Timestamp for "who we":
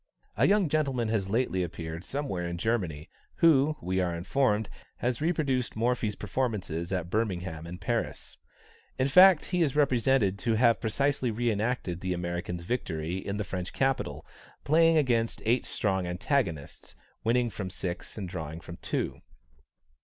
3.35-3.99